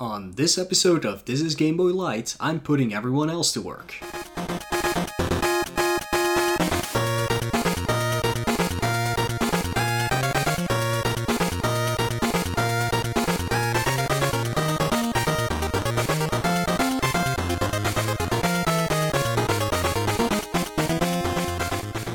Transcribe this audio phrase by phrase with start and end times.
[0.00, 3.92] On this episode of This is Game Boy Light, I'm putting everyone else to work.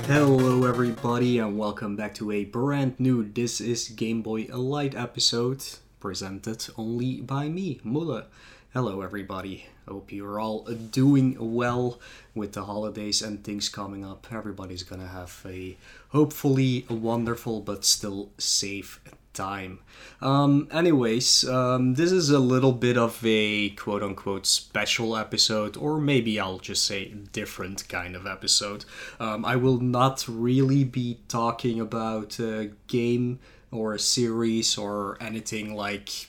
[0.05, 5.63] Hello, everybody, and welcome back to a brand new This is Game Boy Light episode
[5.99, 8.25] presented only by me, Mulle.
[8.73, 9.65] Hello, everybody.
[9.87, 11.99] Hope you're all doing well
[12.35, 14.27] with the holidays and things coming up.
[14.31, 15.75] Everybody's gonna have a
[16.09, 19.01] hopefully a wonderful but still safe
[19.33, 19.79] time.
[20.21, 25.99] Um, anyways, um, this is a little bit of a quote unquote special episode, or
[25.99, 28.85] maybe I'll just say different kind of episode.
[29.19, 33.39] Um, I will not really be talking about a game
[33.71, 36.27] or a series or anything like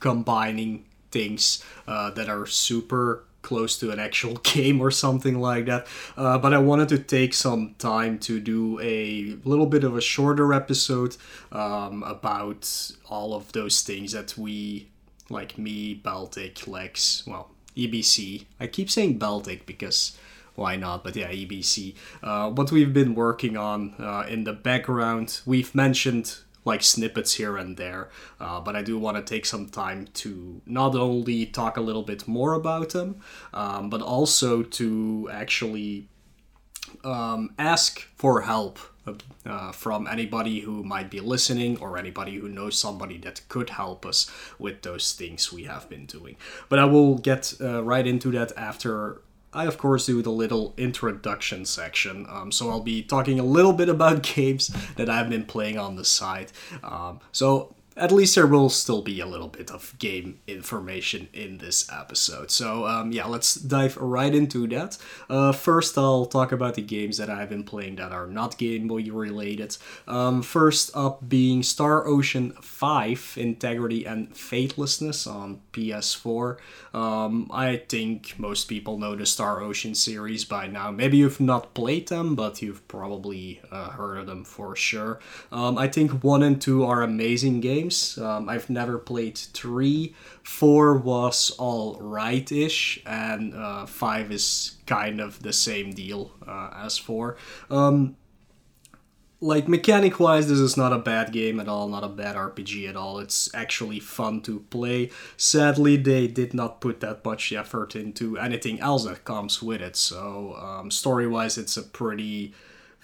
[0.00, 5.86] combining things uh, that are super close to an actual game or something like that.
[6.16, 10.00] Uh, but I wanted to take some time to do a little bit of a
[10.00, 11.16] shorter episode
[11.52, 12.68] um, about
[13.08, 14.88] all of those things that we,
[15.30, 18.46] like me, Baltic, Lex, well, EBC.
[18.58, 20.16] I keep saying Baltic because
[20.54, 21.04] why not?
[21.04, 21.94] But yeah, EBC.
[22.22, 27.56] Uh, what we've been working on uh, in the background, we've mentioned like snippets here
[27.58, 28.08] and there,
[28.40, 32.02] uh, but I do want to take some time to not only talk a little
[32.02, 33.20] bit more about them,
[33.52, 36.08] um, but also to actually
[37.04, 38.78] um, ask for help
[39.44, 44.06] uh, from anybody who might be listening or anybody who knows somebody that could help
[44.06, 46.36] us with those things we have been doing.
[46.68, 49.20] But I will get uh, right into that after
[49.54, 52.26] I, of course, do the little introduction section.
[52.28, 55.96] Um, so I'll be talking a little bit about games that I've been playing on
[55.96, 56.52] the side.
[56.82, 61.58] Um, so at least there will still be a little bit of game information in
[61.58, 62.50] this episode.
[62.50, 64.98] So, um, yeah, let's dive right into that.
[65.30, 68.88] Uh, first, I'll talk about the games that I've been playing that are not Game
[68.88, 69.76] Boy related.
[70.08, 76.56] Um, first up being Star Ocean 5 Integrity and Faithlessness on PS4.
[76.92, 80.90] Um, I think most people know the Star Ocean series by now.
[80.90, 85.20] Maybe you've not played them, but you've probably uh, heard of them for sure.
[85.52, 87.83] Um, I think 1 and 2 are amazing games.
[88.18, 90.14] Um, I've never played 3.
[90.42, 96.70] 4 was all right ish, and uh, 5 is kind of the same deal uh,
[96.84, 97.36] as 4.
[97.70, 98.16] Um,
[99.44, 102.88] like mechanic wise this is not a bad game at all not a bad rpg
[102.88, 107.94] at all it's actually fun to play sadly they did not put that much effort
[107.94, 112.54] into anything else that comes with it so um, story wise it's a pretty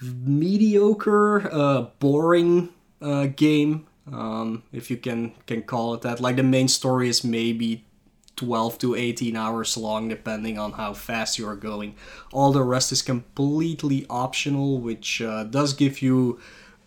[0.01, 2.69] mediocre uh, boring
[3.01, 7.23] uh, game um, if you can can call it that like the main story is
[7.23, 7.85] maybe
[8.35, 11.95] 12 to 18 hours long, depending on how fast you are going.
[12.31, 16.39] All the rest is completely optional, which uh, does give you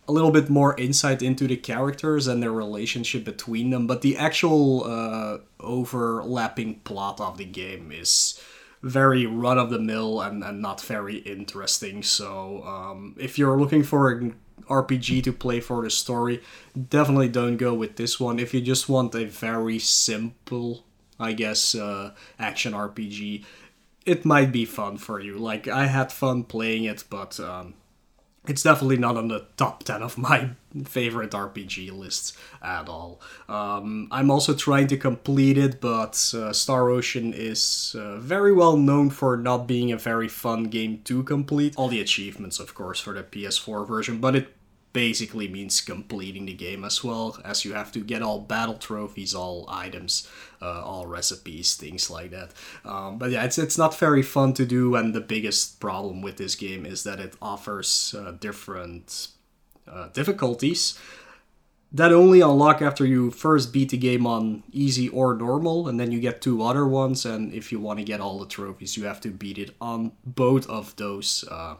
[0.08, 3.86] a little bit more insight into the characters and their relationship between them.
[3.86, 8.40] But the actual uh, overlapping plot of the game is
[8.82, 12.02] very run of the mill and, and not very interesting.
[12.02, 14.34] So um, if you're looking for an
[14.68, 16.42] RPG to play for the story,
[16.88, 18.38] definitely don't go with this one.
[18.38, 20.84] If you just want a very simple
[21.18, 23.44] I guess, uh, action RPG,
[24.04, 25.38] it might be fun for you.
[25.38, 27.74] Like, I had fun playing it, but um,
[28.46, 30.50] it's definitely not on the top 10 of my
[30.84, 33.20] favorite RPG lists at all.
[33.48, 38.76] Um, I'm also trying to complete it, but uh, Star Ocean is uh, very well
[38.76, 41.74] known for not being a very fun game to complete.
[41.76, 44.48] All the achievements, of course, for the PS4 version, but it
[44.94, 49.34] basically means completing the game as well, as you have to get all battle trophies,
[49.34, 50.26] all items,
[50.62, 52.52] uh, all recipes, things like that.
[52.86, 56.38] Um, but yeah, it's it's not very fun to do, and the biggest problem with
[56.38, 59.28] this game is that it offers uh, different
[59.86, 60.98] uh, difficulties
[61.94, 66.10] that only unlock after you first beat the game on easy or normal, and then
[66.10, 67.24] you get two other ones.
[67.24, 70.10] And if you want to get all the trophies, you have to beat it on
[70.26, 71.76] both of those uh,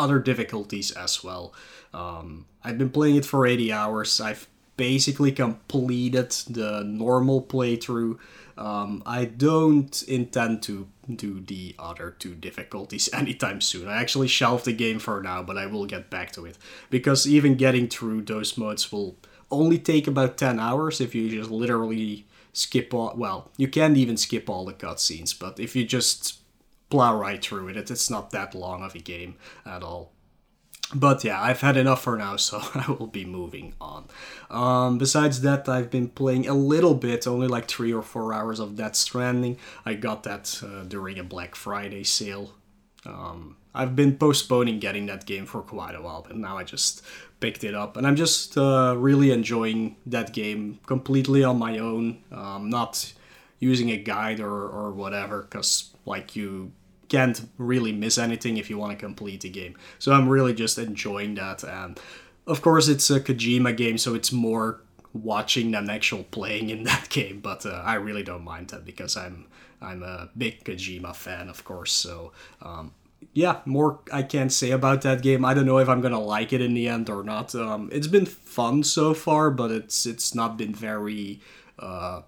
[0.00, 1.52] other difficulties as well.
[1.92, 4.20] Um, I've been playing it for 80 hours.
[4.20, 8.18] I've basically completed the normal playthrough.
[8.56, 13.88] Um, I don't intend to do the other two difficulties anytime soon.
[13.88, 16.56] I actually shelved the game for now, but I will get back to it.
[16.88, 19.16] Because even getting through those modes will
[19.50, 23.12] only take about 10 hours if you just literally skip all.
[23.16, 26.39] Well, you can't even skip all the cutscenes, but if you just
[26.90, 30.12] plow right through it, it's not that long of a game at all.
[30.94, 34.06] but yeah, I've had enough for now, so I will be moving on.
[34.50, 38.58] Um, besides that, I've been playing a little bit, only like three or four hours
[38.60, 39.56] of Death Stranding.
[39.86, 42.54] I got that uh, during a Black Friday sale.
[43.06, 47.02] Um, I've been postponing getting that game for quite a while, but now I just
[47.38, 52.22] picked it up, and I'm just uh, really enjoying that game completely on my own,
[52.32, 53.12] um, not
[53.60, 56.72] using a guide or, or whatever, because like you
[57.10, 59.76] can't really miss anything if you want to complete the game.
[59.98, 61.62] So I'm really just enjoying that.
[61.64, 62.00] And
[62.46, 64.80] of course, it's a Kojima game, so it's more
[65.12, 67.40] watching than actual playing in that game.
[67.40, 69.46] But uh, I really don't mind that because I'm
[69.82, 71.92] I'm a big Kojima fan, of course.
[71.92, 72.92] So um,
[73.34, 75.44] yeah, more I can't say about that game.
[75.44, 77.54] I don't know if I'm gonna like it in the end or not.
[77.54, 81.40] Um, it's been fun so far, but it's it's not been very
[81.78, 82.22] uh,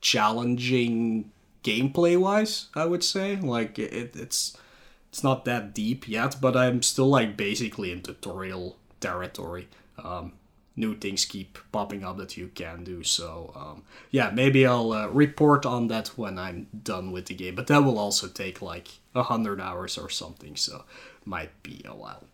[0.00, 1.30] challenging
[1.64, 3.36] gameplay wise, I would say.
[3.36, 4.56] Like it, it's
[5.10, 9.68] it's not that deep yet, but I'm still like basically in tutorial territory.
[10.02, 10.32] Um,
[10.76, 13.02] new things keep popping up that you can do.
[13.02, 17.54] So um, yeah, maybe I'll uh, report on that when I'm done with the game.
[17.54, 20.84] But that will also take like a hundred hours or something, so
[21.24, 22.24] might be a while.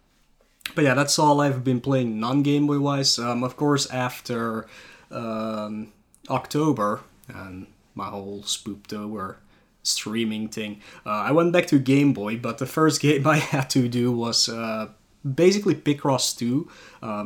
[0.75, 3.19] But yeah, that's all I've been playing non Game Boy wise.
[3.19, 4.67] Um, of course, after
[5.11, 5.93] um,
[6.29, 7.67] October and
[8.01, 9.37] my whole Spooptober
[9.83, 10.81] streaming thing.
[11.05, 14.11] Uh, I went back to Game Boy, but the first game I had to do
[14.11, 14.89] was uh,
[15.23, 16.69] basically Picross 2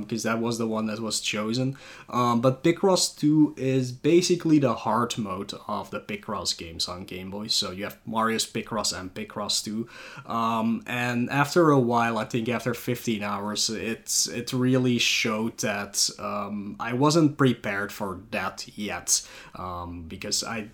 [0.00, 1.76] because um, that was the one that was chosen.
[2.08, 7.30] Um, but Picross 2 is basically the hard mode of the Picross games on Game
[7.30, 7.48] Boy.
[7.48, 9.88] So you have Mario's Picross and Picross 2.
[10.26, 16.10] Um, and after a while, I think after 15 hours, it's it really showed that
[16.18, 20.68] um, I wasn't prepared for that yet um, because I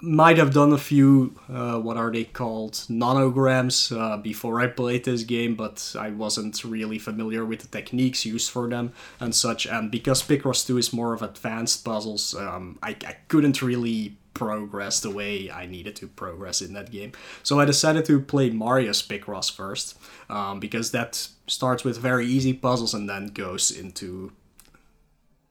[0.00, 5.04] might have done a few uh, what are they called nonograms uh, before I played
[5.04, 9.66] this game, but I wasn't really familiar with the techniques used for them and such.
[9.66, 15.00] And because Picross 2 is more of advanced puzzles, um, I, I couldn't really progress
[15.00, 17.12] the way I needed to progress in that game.
[17.42, 22.52] So I decided to play Mario's Picross first, um, because that starts with very easy
[22.52, 24.32] puzzles and then goes into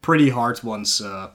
[0.03, 1.01] pretty hard ones.
[1.01, 1.31] Uh,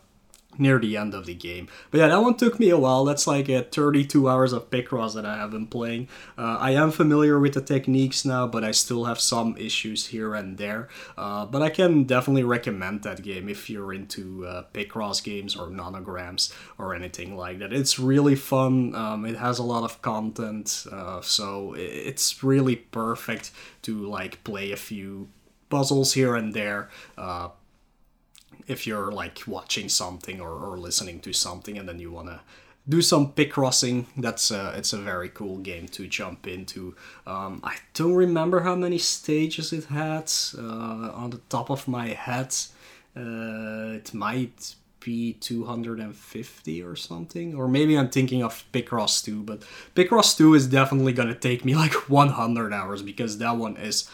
[0.59, 1.69] near the end of the game.
[1.91, 3.05] But yeah, that one took me a while.
[3.05, 6.09] That's like a 32 hours of Picross that I have been playing.
[6.37, 10.35] Uh, I am familiar with the techniques now, but I still have some issues here
[10.35, 10.89] and there.
[11.17, 15.69] Uh, but I can definitely recommend that game if you're into uh, Picross games or
[15.69, 17.73] nonograms or anything like that.
[17.73, 18.95] It's really fun.
[18.95, 23.51] Um, it has a lot of content, uh, so it's really perfect
[23.83, 25.29] to like play a few
[25.71, 27.49] puzzles here and there uh,
[28.71, 32.41] if you're like watching something or, or listening to something and then you want to
[32.89, 36.95] do some Picrossing that's uh, it's a very cool game to jump into.
[37.27, 42.09] Um, i don't remember how many stages it had uh, on the top of my
[42.09, 42.55] head.
[43.17, 49.63] Uh, it might be 250 or something or maybe i'm thinking of picross 2 but
[49.95, 54.11] picross 2 is definitely gonna take me like 100 hours because that one is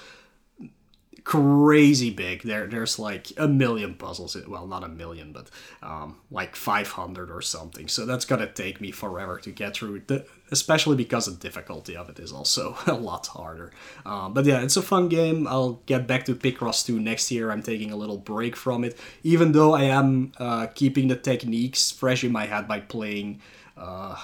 [1.27, 2.43] crazy big.
[2.43, 4.37] There, there's like a million puzzles.
[4.47, 5.51] Well, not a million, but
[5.83, 7.89] um, like 500 or something.
[7.89, 10.03] So that's gonna take me forever to get through.
[10.07, 13.73] The, especially because the difficulty of it is also a lot harder.
[14.07, 15.49] Um, but yeah, it's a fun game.
[15.49, 17.51] I'll get back to Picross 2 next year.
[17.51, 21.91] I'm taking a little break from it, even though I am uh, keeping the techniques
[21.91, 23.41] fresh in my head by playing.
[23.77, 24.15] Uh,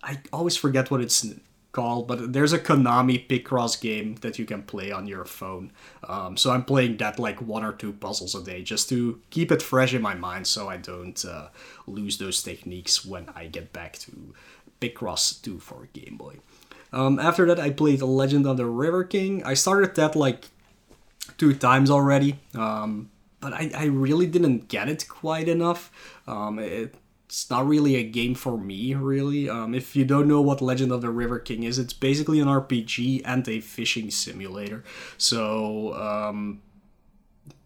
[0.00, 1.26] I always forget what it's
[1.72, 5.72] called, but there's a Konami Picross game that you can play on your phone.
[6.06, 9.50] Um, so I'm playing that like one or two puzzles a day just to keep
[9.50, 11.48] it fresh in my mind so I don't uh,
[11.86, 14.34] lose those techniques when I get back to
[14.80, 16.36] Picross 2 for Game Boy.
[16.92, 19.42] Um, after that, I played Legend of the River King.
[19.44, 20.50] I started that like
[21.38, 23.10] two times already, um,
[23.40, 25.90] but I, I really didn't get it quite enough.
[26.26, 26.94] Um, it
[27.32, 29.48] it's not really a game for me, really.
[29.48, 32.46] Um, if you don't know what Legend of the River King is, it's basically an
[32.46, 34.84] RPG and a fishing simulator.
[35.16, 36.60] So, um,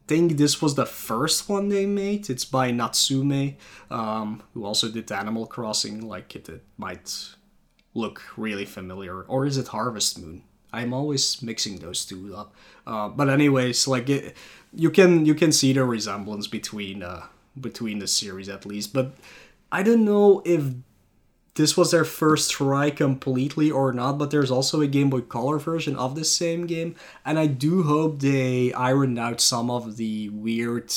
[0.07, 2.31] think this was the first one they made.
[2.31, 3.57] It's by Natsume,
[3.91, 6.07] um, who also did Animal Crossing.
[6.07, 7.35] Like it, it might
[7.93, 10.45] look really familiar, or is it Harvest Moon?
[10.73, 12.55] I'm always mixing those two up.
[12.87, 14.37] Uh, but anyways, like it,
[14.73, 17.27] you can you can see the resemblance between uh,
[17.61, 19.13] between the series at least, but
[19.77, 20.73] I don't know if
[21.55, 25.59] this was their first try completely or not, but there's also a Game Boy Color
[25.59, 26.95] version of the same game,
[27.27, 30.95] and I do hope they ironed out some of the weird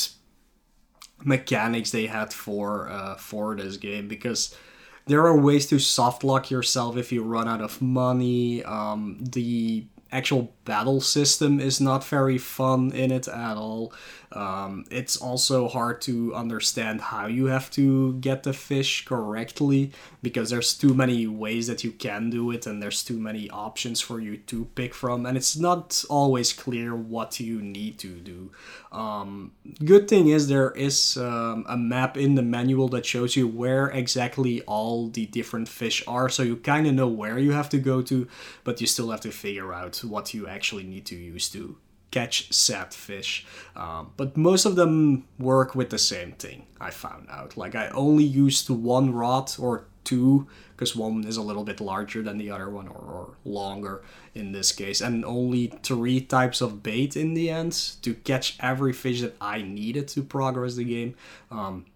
[1.22, 4.56] mechanics they had for uh, for this game because
[5.04, 8.64] there are ways to soft lock yourself if you run out of money.
[8.64, 13.92] Um, the actual battle system is not very fun in it at all.
[14.32, 20.50] Um, it's also hard to understand how you have to get the fish correctly because
[20.50, 24.20] there's too many ways that you can do it and there's too many options for
[24.20, 28.52] you to pick from, and it's not always clear what you need to do.
[28.92, 29.52] Um,
[29.84, 33.88] good thing is there is um, a map in the manual that shows you where
[33.88, 37.78] exactly all the different fish are, so you kind of know where you have to
[37.78, 38.28] go to,
[38.62, 41.76] but you still have to figure out what you actually need to use to
[42.10, 43.46] catch sad fish.
[43.76, 47.56] Um, but most of them work with the same thing, I found out.
[47.56, 52.22] Like, I only used one rod or two, because one is a little bit larger
[52.22, 54.02] than the other one, or, or, longer
[54.34, 58.92] in this case, and only three types of bait in the end to catch every
[58.92, 61.14] fish that I needed to progress the game.
[61.50, 61.86] Um,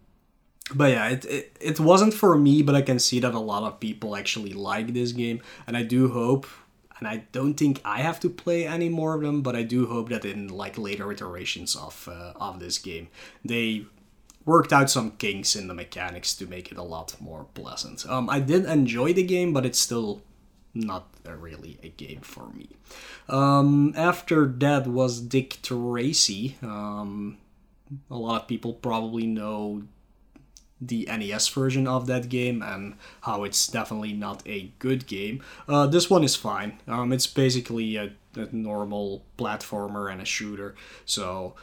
[0.75, 3.62] but yeah, it, it, it wasn't for me, but I can see that a lot
[3.64, 6.47] of people actually like this game, and I do hope
[6.98, 9.86] and I don't think I have to play any more of them, but I do
[9.86, 13.08] hope that in like later iterations of uh, of this game,
[13.44, 13.86] they
[14.44, 18.06] worked out some kinks in the mechanics to make it a lot more pleasant.
[18.06, 20.22] Um, I did enjoy the game, but it's still
[20.74, 22.68] not really a game for me.
[23.28, 26.56] Um, after that was Dick Tracy.
[26.62, 27.38] Um,
[28.10, 29.82] a lot of people probably know
[30.88, 35.42] the NES version of that game and how it's definitely not a good game.
[35.68, 36.78] Uh, this one is fine.
[36.86, 40.74] Um, it's basically a, a, normal platformer and a shooter,
[41.04, 41.54] so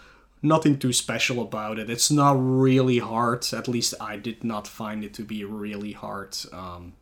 [0.42, 1.90] nothing too special about it.
[1.90, 3.46] It's not really hard.
[3.54, 6.38] At least I did not find it to be really hard.
[6.52, 6.94] Um,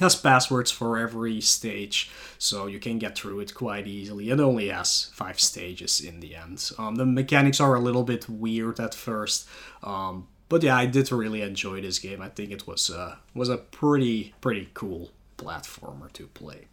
[0.00, 4.30] has passwords for every stage, so you can get through it quite easily.
[4.30, 6.70] It only has five stages in the end.
[6.78, 9.48] Um, the mechanics are a little bit weird at first,
[9.82, 12.22] um, but yeah, I did really enjoy this game.
[12.22, 16.66] I think it was uh, was a pretty pretty cool platformer to play.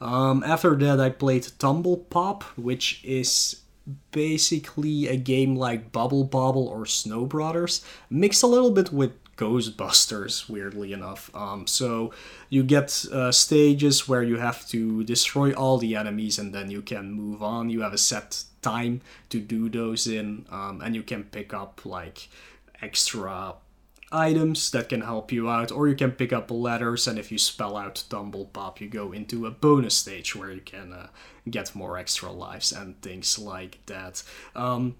[0.00, 3.60] Um, after that, I played Tumble Pop, which is
[4.12, 10.48] basically a game like Bubble Bobble or Snow Brothers, mixed a little bit with Ghostbusters,
[10.48, 11.30] weirdly enough.
[11.34, 12.12] Um, so
[12.48, 16.82] you get uh, stages where you have to destroy all the enemies and then you
[16.82, 17.68] can move on.
[17.68, 19.00] You have a set time
[19.30, 22.28] to do those in, um, and you can pick up like
[22.82, 23.54] extra
[24.12, 27.38] items that can help you out, or you can pick up letters, and if you
[27.38, 31.08] spell out Tumble Pop, you go into a bonus stage where you can uh,
[31.50, 34.22] get more extra lives and things like that.
[34.54, 34.94] Um,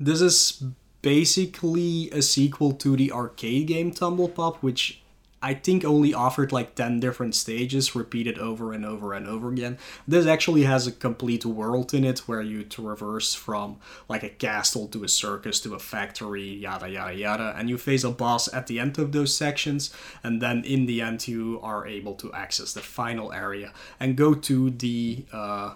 [0.00, 0.64] this is
[1.02, 5.01] basically a sequel to the arcade game Tumble Pop, which
[5.42, 9.78] I think only offered like 10 different stages repeated over and over and over again.
[10.06, 14.86] This actually has a complete world in it where you traverse from like a castle
[14.88, 18.68] to a circus to a factory, yada yada yada, and you face a boss at
[18.68, 22.72] the end of those sections, and then in the end you are able to access
[22.72, 25.74] the final area and go to the uh,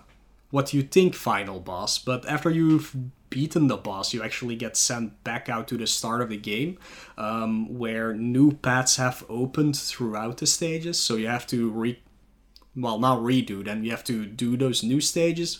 [0.51, 2.95] what you think final boss, but after you've
[3.31, 6.79] beaten the boss, you actually get sent back out to the start of the game,
[7.19, 10.99] um, where new paths have opened throughout the stages.
[10.99, 12.01] So you have to re,
[12.77, 13.85] well, not redo them.
[13.85, 15.59] You have to do those new stages,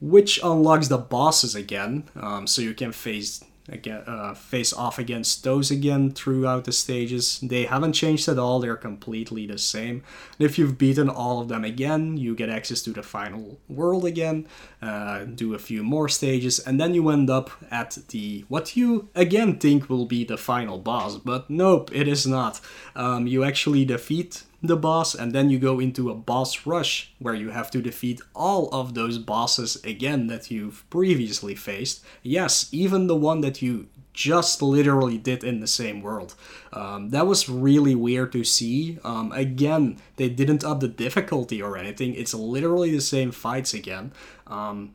[0.00, 2.04] which unlocks the bosses again.
[2.16, 7.40] Um, so you can face again uh, face off against those again throughout the stages.
[7.40, 10.02] They haven't changed at all, they're completely the same.
[10.38, 14.04] And if you've beaten all of them again, you get access to the final world
[14.04, 14.46] again,
[14.80, 19.08] uh, do a few more stages, and then you end up at the what you
[19.14, 22.60] again think will be the final boss, but nope, it is not.
[22.94, 27.34] Um, you actually defeat the boss, and then you go into a boss rush where
[27.34, 32.04] you have to defeat all of those bosses again that you've previously faced.
[32.22, 36.34] Yes, even the one that you just literally did in the same world.
[36.72, 38.98] Um, that was really weird to see.
[39.04, 44.12] Um, again, they didn't up the difficulty or anything, it's literally the same fights again.
[44.46, 44.94] Um,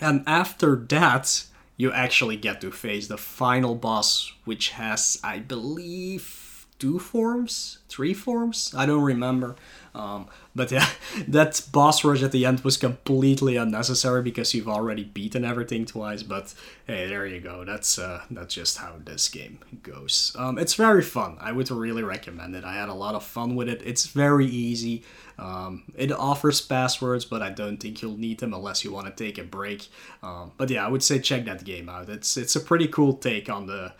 [0.00, 1.44] and after that,
[1.76, 6.41] you actually get to face the final boss, which has, I believe,
[6.82, 8.74] two forms, three forms.
[8.76, 9.54] I don't remember.
[9.94, 10.88] Um, but yeah,
[11.28, 16.24] that boss rush at the end was completely unnecessary because you've already beaten everything twice.
[16.24, 16.52] But
[16.88, 17.64] hey, there you go.
[17.64, 20.34] That's uh, that's just how this game goes.
[20.36, 21.36] Um, it's very fun.
[21.40, 22.64] I would really recommend it.
[22.64, 23.80] I had a lot of fun with it.
[23.84, 25.04] It's very easy.
[25.38, 29.24] Um, it offers passwords, but I don't think you'll need them unless you want to
[29.24, 29.88] take a break.
[30.20, 32.08] Um, but yeah, I would say check that game out.
[32.08, 33.92] It's it's a pretty cool take on the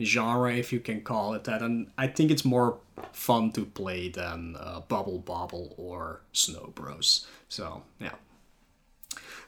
[0.00, 1.62] genre, if you can call it that.
[1.62, 2.78] And I think it's more
[3.12, 7.26] fun to play than uh, Bubble Bobble or Snow Bros.
[7.48, 8.14] So, yeah.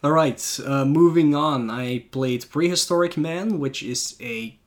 [0.02, 1.68] Alright, uh, moving on.
[1.70, 4.59] I played Prehistorik Man, which is a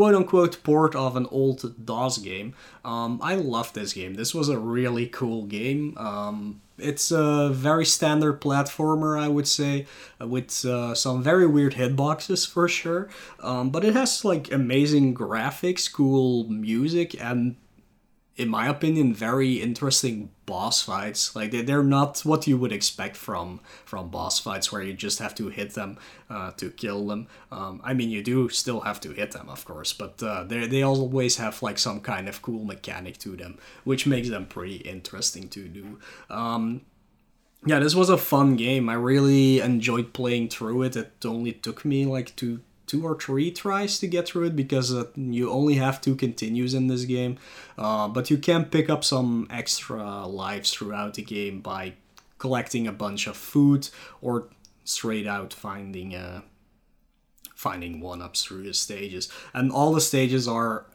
[0.00, 2.54] quote unquote port of an old DOS game.
[2.86, 4.14] Um, I love this game.
[4.14, 5.94] This was a really cool game.
[5.98, 9.84] Um, it's a very standard platformer, I would say,
[10.18, 13.10] with uh, some very weird hitboxes for sure.
[13.40, 17.56] Um, but it has like amazing graphics, cool music, and
[18.40, 21.36] in my opinion, very interesting boss fights.
[21.36, 25.18] Like they, they're not what you would expect from from boss fights, where you just
[25.18, 25.98] have to hit them
[26.30, 27.26] uh, to kill them.
[27.52, 30.66] Um, I mean, you do still have to hit them, of course, but uh, they
[30.66, 34.76] they always have like some kind of cool mechanic to them, which makes them pretty
[34.76, 35.98] interesting to do.
[36.30, 36.80] Um,
[37.66, 38.88] yeah, this was a fun game.
[38.88, 40.96] I really enjoyed playing through it.
[40.96, 44.92] It only took me like two two or three tries to get through it because
[44.92, 47.38] uh, you only have two continues in this game.
[47.78, 51.92] Uh, but you can pick up some extra lives throughout the game by
[52.38, 53.88] collecting a bunch of food
[54.20, 54.48] or
[54.82, 56.40] straight out finding uh,
[57.54, 59.28] finding one ups through the stages.
[59.54, 60.86] And all the stages are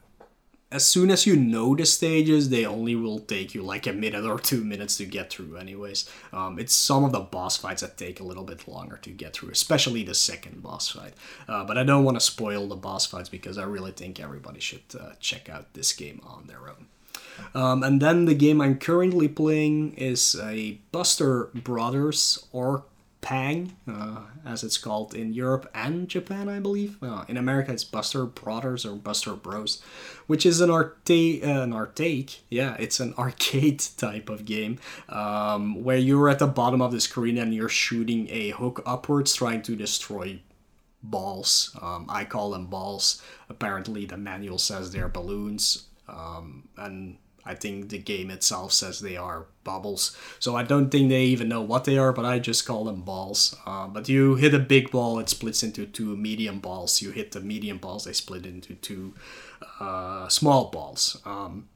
[0.75, 4.25] as soon as you know the stages, they only will take you like a minute
[4.25, 6.09] or two minutes to get through, anyways.
[6.33, 9.33] Um, it's some of the boss fights that take a little bit longer to get
[9.33, 11.13] through, especially the second boss fight.
[11.47, 14.59] Uh, but I don't want to spoil the boss fights because I really think everybody
[14.59, 16.87] should uh, check out this game on their own.
[17.53, 22.83] Um, and then the game I'm currently playing is a Buster Brothers or
[23.25, 27.01] Pang, uh, as it's called in Europe and Japan, I believe.
[27.01, 29.81] Uh, in America, it's Buster Brothers or Buster Bros,
[30.27, 34.77] which is an arcade, uh, an arcade, yeah, it's an arcade type of game
[35.09, 39.33] um, where you're at the bottom of the screen and you're shooting a hook upwards,
[39.33, 40.39] trying to destroy
[41.01, 41.75] balls.
[41.81, 43.23] Um, I call them balls.
[43.49, 49.17] Apparently, the manual says they're balloons, um, and I think the game itself says they
[49.17, 50.17] are bubbles.
[50.39, 53.01] So I don't think they even know what they are, but I just call them
[53.01, 53.55] balls.
[53.65, 57.01] Uh, but you hit a big ball, it splits into two medium balls.
[57.01, 59.13] You hit the medium balls, they split into two
[59.79, 61.21] uh, small balls.
[61.25, 61.69] Um,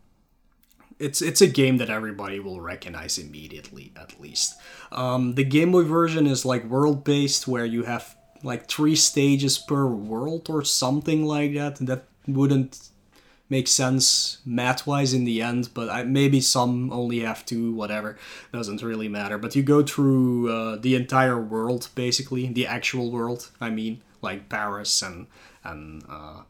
[0.99, 4.55] it's it's a game that everybody will recognize immediately, at least.
[4.91, 9.57] Um, the Game Boy version is like world based, where you have like three stages
[9.57, 11.77] per world or something like that.
[11.77, 12.88] That wouldn't
[13.49, 18.17] makes sense math wise in the end, but I, maybe some only have two, whatever.
[18.53, 19.37] Doesn't really matter.
[19.37, 24.49] But you go through uh, the entire world, basically, the actual world, I mean, like
[24.49, 25.27] Paris and.
[25.63, 26.41] and uh,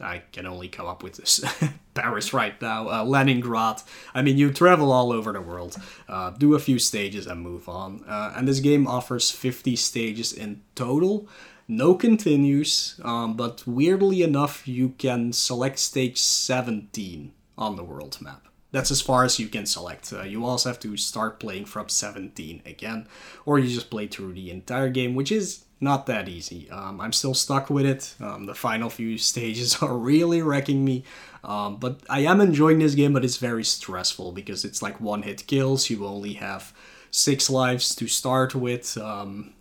[0.00, 1.44] I can only come up with this
[1.94, 3.82] Paris right now, uh, Leningrad.
[4.14, 5.76] I mean, you travel all over the world,
[6.08, 8.02] uh, do a few stages, and move on.
[8.08, 11.28] Uh, and this game offers 50 stages in total
[11.68, 18.46] no continues, um, but weirdly enough, you can select stage 17 on the world map.
[18.72, 20.12] That's as far as you can select.
[20.12, 23.06] Uh, you also have to start playing from 17 again,
[23.44, 26.70] or you just play through the entire game, which is not that easy.
[26.70, 28.14] Um, I'm still stuck with it.
[28.20, 31.04] Um, the final few stages are really wrecking me.
[31.44, 35.22] Um, but I am enjoying this game, but it's very stressful because it's like one
[35.22, 35.90] hit kills.
[35.90, 36.72] You only have
[37.10, 38.96] six lives to start with.
[38.96, 39.52] Um,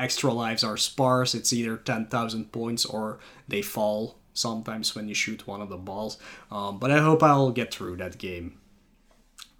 [0.00, 1.34] extra lives are sparse.
[1.34, 6.18] It's either 10,000 points or they fall sometimes when you shoot one of the balls.
[6.50, 8.58] Um, but I hope I'll get through that game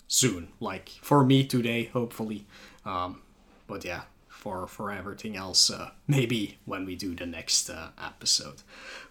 [0.08, 0.48] soon.
[0.58, 2.46] Like for me today, hopefully.
[2.84, 3.22] Um,
[3.66, 4.02] but yeah,
[4.40, 8.62] for for everything else uh, maybe when we do the next uh, episode.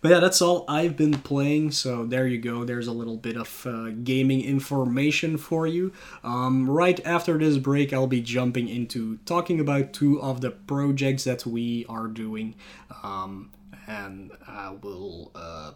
[0.01, 1.71] But yeah that's all i've been playing.
[1.71, 2.63] So there you go.
[2.63, 5.93] There's a little bit of uh, gaming information for you.
[6.23, 11.23] Um, right after this break i'll be jumping into talking about two of the projects
[11.25, 12.55] that we are doing.
[13.03, 13.51] Um,
[13.87, 15.71] and i will uh,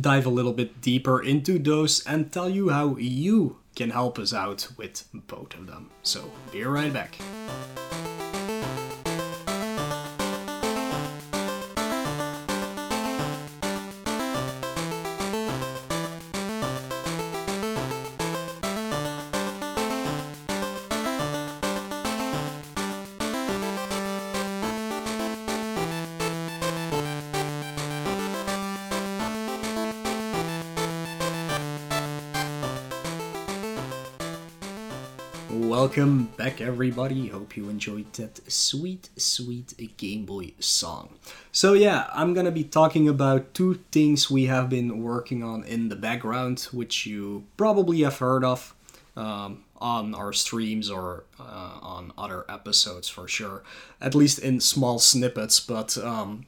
[0.00, 4.32] dive a little bit deeper into those and tell you how you can help us
[4.32, 5.90] out with both of them.
[6.02, 7.16] So be right back
[35.96, 37.28] Welcome back, everybody.
[37.28, 41.08] Hope you enjoyed that sweet, sweet Game Boy song.
[41.52, 45.88] So, yeah, I'm gonna be talking about two things we have been working on in
[45.88, 48.74] the background, which you probably have heard of
[49.16, 53.62] um, on our streams or uh, on other episodes for sure,
[53.98, 56.44] at least in small snippets, but um,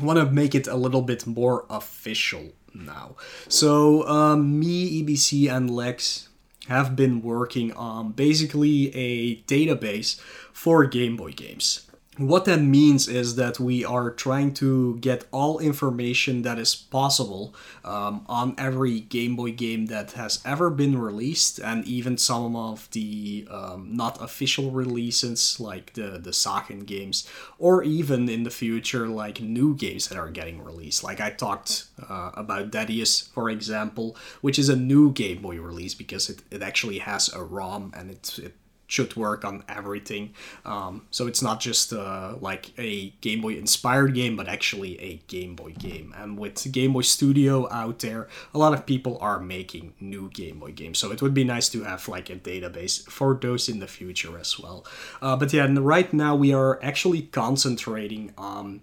[0.00, 3.16] I want to make it a little bit more official now.
[3.48, 6.28] So, um, me, EBC, and Lex
[6.68, 10.20] have been working on basically a database
[10.52, 11.90] for Game Boy games.
[12.18, 17.54] What that means is that we are trying to get all information that is possible
[17.86, 22.90] um, on every Game Boy game that has ever been released, and even some of
[22.90, 27.26] the um, not official releases, like the the Sachen games,
[27.58, 31.02] or even in the future, like new games that are getting released.
[31.02, 35.94] Like I talked uh, about Deadeus, for example, which is a new Game Boy release
[35.94, 38.54] because it, it actually has a ROM and it, it
[38.86, 40.34] should work on everything.
[40.64, 45.16] Um, so it's not just uh, like a Game Boy inspired game, but actually a
[45.28, 46.14] Game Boy game.
[46.16, 50.60] And with Game Boy Studio out there, a lot of people are making new Game
[50.60, 50.98] Boy games.
[50.98, 54.38] So it would be nice to have like a database for those in the future
[54.38, 54.84] as well.
[55.22, 58.82] Uh, but yeah, right now we are actually concentrating on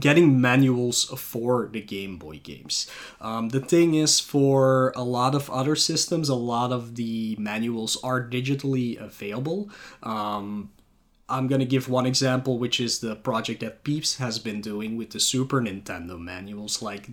[0.00, 2.88] getting manuals for the Game Boy games.
[3.20, 7.96] Um, the thing is, for a lot of other systems, a lot of the manuals
[8.02, 9.70] are digitally available.
[10.02, 10.70] Um,
[11.28, 15.10] I'm gonna give one example, which is the project that Peeps has been doing with
[15.10, 16.82] the Super Nintendo manuals.
[16.82, 17.08] Like,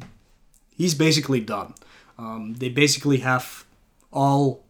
[0.75, 1.73] he's basically done.
[2.17, 3.65] Um, they basically have
[4.11, 4.62] all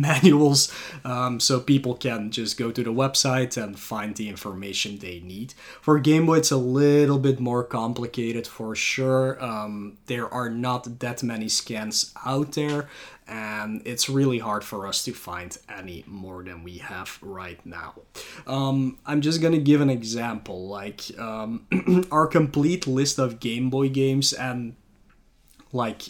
[0.00, 0.72] manuals
[1.04, 5.54] um, so people can just go to the website and find the information they need.
[5.80, 9.42] For Game Boy, it's a little bit more complicated for sure.
[9.42, 12.88] Um, there are not that many scans out there,
[13.26, 17.94] and it's really hard for us to find any more than we have right now.
[18.46, 21.66] Um, I'm just gonna give an example like um,
[22.10, 24.76] our complete list of Game Boy games and
[25.72, 26.02] like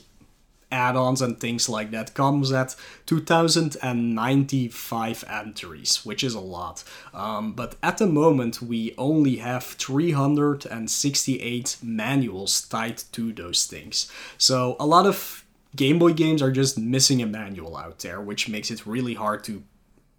[0.70, 2.74] add-ons and things like that comes at
[3.06, 6.82] 2095 entries which is a lot.
[7.14, 14.10] Um, but at the moment we only have 368 manuals tied to those things.
[14.38, 18.48] So a lot of game boy games are just missing a manual out there which
[18.48, 19.62] makes it really hard to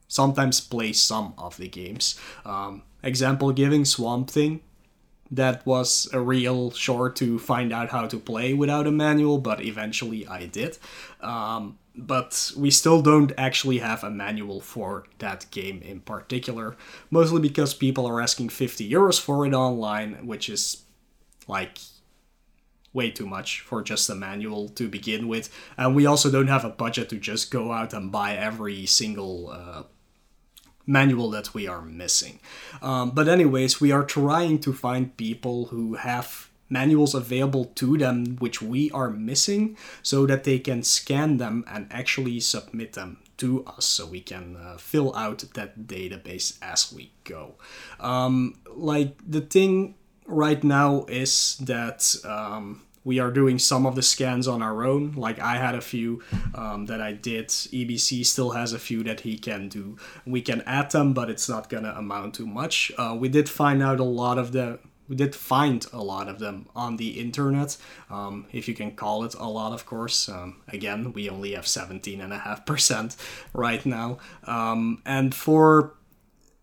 [0.07, 2.17] sometimes play some of the games.
[2.45, 4.61] Um, example giving swamp thing
[5.31, 9.63] that was a real chore to find out how to play without a manual, but
[9.63, 10.77] eventually I did.
[11.21, 16.75] Um, but we still don't actually have a manual for that game in particular,
[17.09, 20.83] mostly because people are asking 50 euros for it online, which is
[21.47, 21.79] like
[22.93, 25.49] way too much for just a manual to begin with.
[25.77, 29.49] And we also don't have a budget to just go out and buy every single
[29.49, 29.83] uh,
[30.87, 32.39] manual that we are missing.
[32.81, 38.35] Um, but, anyways, we are trying to find people who have manuals available to them
[38.37, 43.63] which we are missing so that they can scan them and actually submit them to
[43.65, 47.55] us so we can uh, fill out that database as we go.
[47.99, 49.95] Um, like the thing
[50.25, 55.13] right now is that um, we are doing some of the scans on our own.
[55.13, 56.21] Like I had a few
[56.53, 57.47] um, that I did.
[57.47, 59.95] EBC still has a few that he can do.
[60.25, 62.91] We can add them, but it's not gonna amount to much.
[62.97, 66.39] Uh, we did find out a lot of the we did find a lot of
[66.39, 67.77] them on the internet,
[68.09, 70.27] um, if you can call it a lot, of course.
[70.27, 73.15] Um, again, we only have 17.5%
[73.53, 74.17] right now.
[74.43, 75.93] Um, and for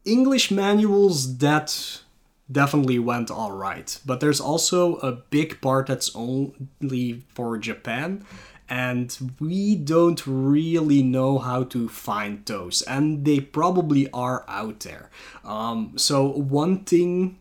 [0.04, 2.03] English manuals, that
[2.50, 3.98] definitely went all right.
[4.04, 8.24] But there's also a big part that's only for Japan,
[8.68, 15.10] and we don't really know how to find those, and they probably are out there.
[15.44, 17.38] Um, so, one thing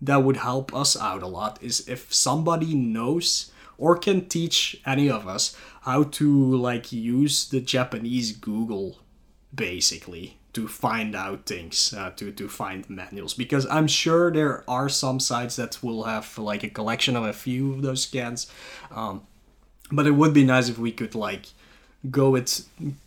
[0.00, 5.10] that would help us out a lot is if somebody knows or can teach any
[5.10, 8.98] of us how to like use the Japanese Google
[9.54, 14.88] basically to find out things uh, to to find manuals because i'm sure there are
[14.88, 18.50] some sites that will have like a collection of a few of those scans
[18.90, 19.22] um,
[19.92, 21.46] but it would be nice if we could like
[22.10, 22.62] go it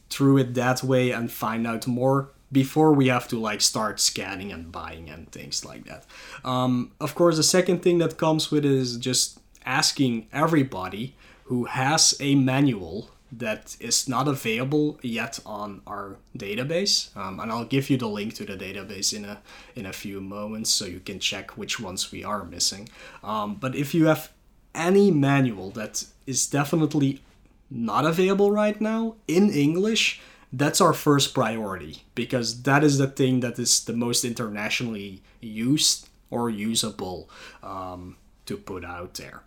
[0.10, 4.52] through it that way and find out more before we have to like start scanning
[4.52, 6.06] and buying and things like that.
[6.46, 11.66] Um, of course the second thing that comes with it is just asking everybody who
[11.66, 17.90] has a manual that is not available yet on our database um, and i'll give
[17.90, 19.40] you the link to the database in a
[19.76, 22.88] in a few moments so you can check which ones we are missing.
[23.24, 24.32] Um, but if you have
[24.76, 27.22] any manual that is definitely
[27.70, 30.22] not available right now in english
[30.54, 36.08] that's our first priority because that is the thing that is the most internationally used
[36.30, 37.28] or usable
[37.64, 38.16] um,
[38.46, 39.42] to put out there.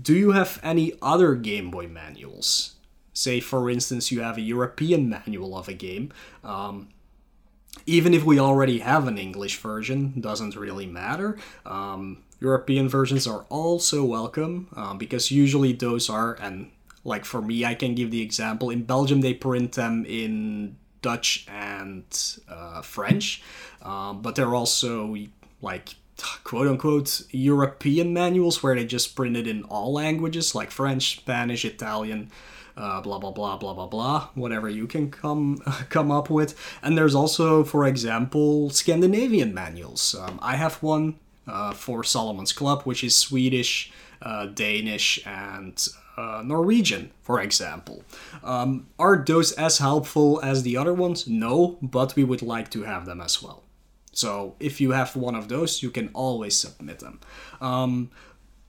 [0.00, 2.75] Do you have any other game boy manuals
[3.16, 6.12] Say, for instance, you have a European manual of a game.
[6.44, 6.88] Um,
[7.86, 11.38] even if we already have an English version, doesn't really matter.
[11.64, 16.70] Um, European versions are also welcome um, because usually those are, and
[17.04, 18.68] like for me, I can give the example.
[18.68, 22.04] In Belgium, they print them in Dutch and
[22.50, 23.42] uh, French,
[23.80, 25.16] um, but they're also
[25.62, 25.94] like
[26.44, 31.64] quote unquote European manuals where they just print it in all languages like French, Spanish,
[31.64, 32.30] Italian,
[32.76, 35.58] uh, blah blah blah blah blah blah whatever you can come
[35.88, 36.54] come up with.
[36.82, 40.14] And there's also for example scandinavian manuals.
[40.14, 46.42] Um, i have one uh, for solomon's club which is swedish uh, danish and uh,
[46.44, 48.02] norwegian for example.
[48.42, 51.26] Um, are those as helpful as the other ones?
[51.26, 53.62] No but we would like to have them as well.
[54.12, 57.20] So if you have one of those you can always submit them.
[57.60, 58.10] Um,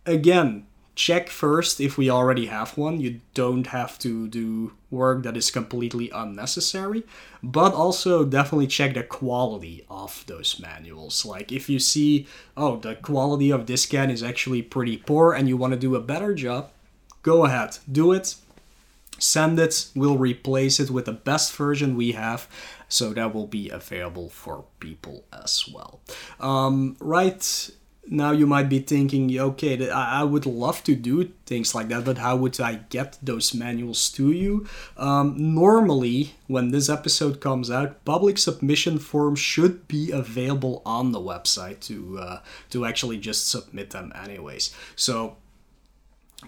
[0.06, 0.67] again
[0.98, 3.00] check first if we already have one.
[3.00, 7.04] You don't have to do work that is completely unnecessary,
[7.44, 11.24] but also definitely check the quality of those manuals.
[11.24, 15.48] Like if you see, oh, the quality of this can is actually pretty poor and
[15.48, 16.72] you want to do a better job,
[17.22, 18.36] go ahead, do it.
[19.20, 22.48] Send it, we'll replace it with the best version we have,
[22.88, 26.02] so that will be available for people as well.
[26.40, 27.72] Um, right
[28.10, 32.18] now you might be thinking, okay, I would love to do things like that, but
[32.18, 34.68] how would I get those manuals to you?
[34.98, 41.20] Um, normally, when this episode comes out, public submission forms should be available on the
[41.20, 42.40] website to uh,
[42.70, 44.74] to actually just submit them, anyways.
[44.96, 45.38] So.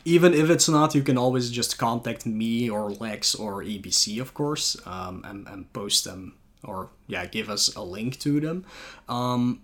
[0.06, 4.36] Even if it's not, you can always just contact me or Lex or EBC, of
[4.36, 8.66] course, um, and, and post them or yeah, give us a link to them.
[9.08, 9.62] Um,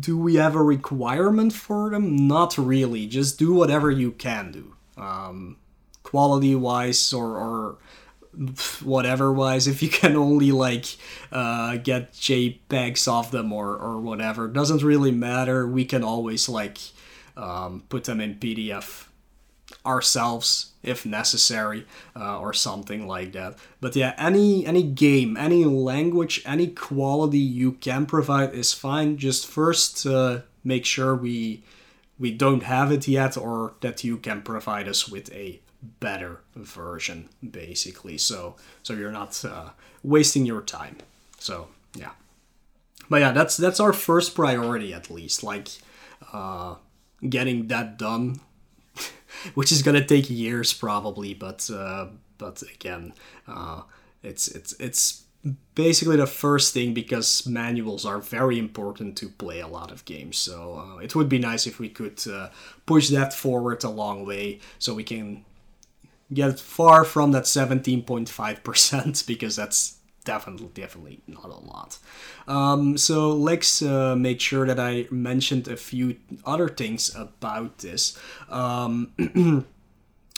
[0.00, 2.26] do we have a requirement for them?
[2.26, 3.06] Not really.
[3.06, 4.74] Just do whatever you can do.
[4.96, 5.56] Um,
[6.02, 7.78] quality wise or, or
[8.82, 10.86] whatever wise if you can only like
[11.30, 16.78] uh, get jpegs off them or, or whatever doesn't really matter we can always like
[17.36, 19.06] um, put them in pdf
[19.84, 23.56] ourselves if necessary uh, or something like that.
[23.80, 29.16] But yeah any any game any language any quality you can provide is fine.
[29.16, 31.62] Just first uh, make sure we
[32.18, 35.60] we don't have it yet or that you can provide us with a
[36.00, 38.18] better version basically.
[38.18, 39.70] So so you're not uh,
[40.02, 40.98] wasting your time.
[41.38, 42.12] So yeah.
[43.08, 45.68] But yeah that's that's our first priority at least like
[46.32, 46.76] uh,
[47.28, 48.40] getting that done
[49.54, 51.34] which is gonna take years probably.
[51.34, 52.06] But uh,
[52.38, 53.12] but again,
[53.46, 53.82] uh,
[54.22, 55.24] it's it's it's
[55.74, 60.38] basically the first thing because manuals are very important to play a lot of games.
[60.38, 62.50] So uh, it would be nice if we could uh,
[62.86, 65.44] push that forward a long way so we can
[66.32, 71.98] get far from that 17.5% because that's definitely definitely not a lot
[72.48, 78.18] um, so let's uh, make sure that i mentioned a few other things about this
[78.48, 79.12] um,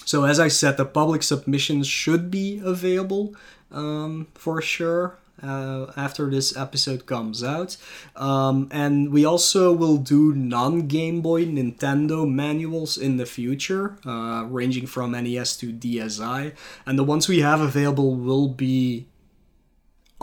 [0.04, 3.34] so as i said the public submissions should be available
[3.70, 7.76] um, for sure uh, after this episode comes out.
[8.16, 14.46] Um, and we also will do non Game Boy Nintendo manuals in the future, uh,
[14.48, 16.52] ranging from NES to DSi.
[16.86, 19.06] And the ones we have available will be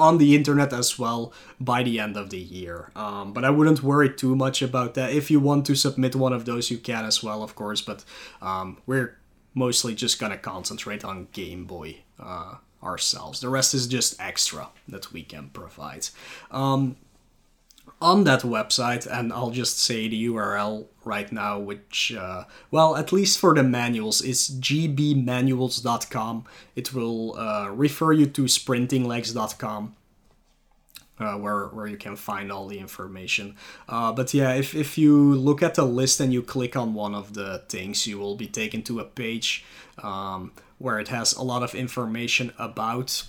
[0.01, 2.91] on the internet as well by the end of the year.
[2.95, 5.13] Um, but I wouldn't worry too much about that.
[5.13, 7.81] If you want to submit one of those, you can as well, of course.
[7.81, 8.03] But
[8.41, 9.17] um, we're
[9.53, 13.39] mostly just gonna concentrate on Game Boy uh, ourselves.
[13.39, 16.07] The rest is just extra that we can provide.
[16.49, 16.95] Um,
[18.01, 23.11] on that website, and I'll just say the URL right now, which, uh, well, at
[23.11, 26.45] least for the manuals, is gbmanuals.com.
[26.75, 29.95] It will uh, refer you to sprintinglegs.com.
[31.19, 33.55] Uh, where, where you can find all the information.
[33.87, 37.13] Uh, but yeah, if, if you look at the list and you click on one
[37.13, 39.63] of the things, you will be taken to a page
[40.01, 43.21] um, where it has a lot of information about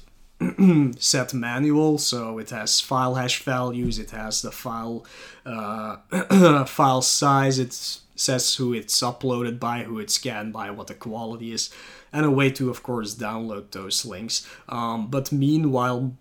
[0.99, 5.05] set manual so it has file hash values it has the file
[5.47, 7.73] uh, file size it
[8.15, 11.71] says who it's uploaded by who it's scanned by what the quality is
[12.13, 14.47] and a way to of course download those links.
[14.69, 16.13] Um, but meanwhile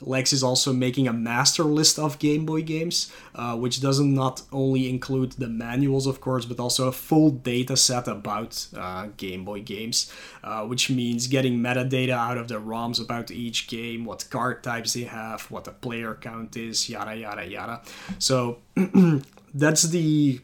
[0.00, 4.42] Lex is also making a master list of Game Boy games, uh, which doesn't not
[4.52, 9.44] only include the manuals, of course, but also a full data set about uh, Game
[9.44, 10.10] Boy games,
[10.42, 14.94] uh, which means getting metadata out of the ROMs about each game, what card types
[14.94, 17.82] they have, what the player count is, yada yada yada.
[18.18, 18.58] So
[19.54, 20.40] that's the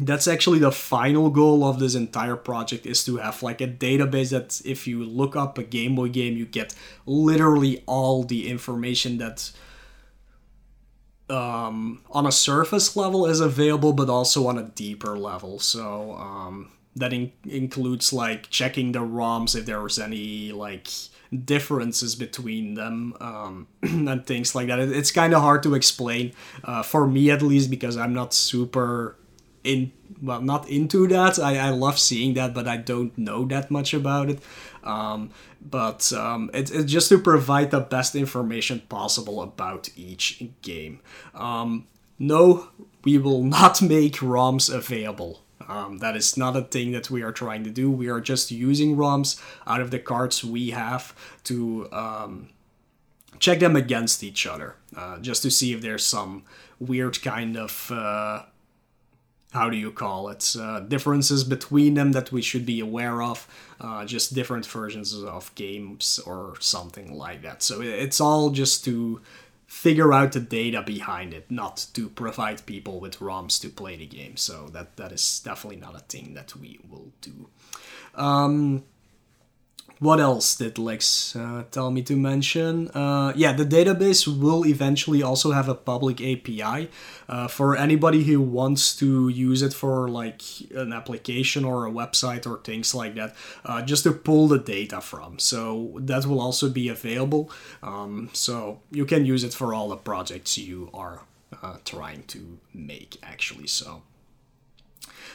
[0.00, 4.30] that's actually the final goal of this entire project is to have like a database
[4.30, 6.74] that if you look up a game boy game you get
[7.06, 9.50] literally all the information that
[11.30, 16.70] um, on a surface level is available but also on a deeper level so um,
[16.96, 20.88] that in- includes like checking the ROMs if there was any like
[21.44, 24.78] differences between them um, and things like that.
[24.78, 26.32] It's kind of hard to explain
[26.64, 29.16] uh, for me at least because I'm not super
[29.68, 31.38] in well not into that.
[31.38, 34.40] I, I love seeing that, but I don't know that much about it.
[34.82, 41.00] Um, but um, it's it just to provide the best information possible about each game.
[41.34, 41.86] Um,
[42.18, 42.68] no,
[43.04, 45.42] we will not make ROMs available.
[45.68, 47.90] Um, that is not a thing that we are trying to do.
[47.90, 52.48] We are just using ROMs out of the cards we have to um,
[53.38, 56.44] check them against each other, uh, just to see if there's some
[56.80, 58.42] weird kind of uh,
[59.52, 63.46] how do you call it uh, differences between them that we should be aware of
[63.80, 67.62] uh, just different versions of games or something like that.
[67.62, 69.20] So it's all just to
[69.66, 74.06] figure out the data behind it not to provide people with roms to play the
[74.06, 74.36] game.
[74.36, 77.48] So that that is definitely not a thing that we will do.
[78.14, 78.84] Um,
[80.00, 82.88] what else did Lex uh, tell me to mention?
[82.88, 86.88] Uh, yeah, the database will eventually also have a public API
[87.28, 90.42] uh, for anybody who wants to use it for like
[90.74, 93.34] an application or a website or things like that,
[93.64, 95.38] uh, just to pull the data from.
[95.38, 97.50] So that will also be available.
[97.82, 101.22] Um, so you can use it for all the projects you are
[101.62, 103.66] uh, trying to make, actually.
[103.66, 104.02] So.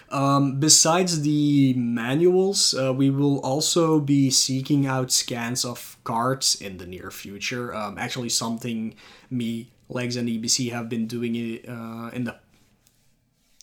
[0.09, 6.77] Um, besides the manuals, uh, we will also be seeking out scans of cards in
[6.77, 7.73] the near future.
[7.73, 8.95] Um, actually, something
[9.29, 12.35] me, Lex, and EBC have been doing it uh, in the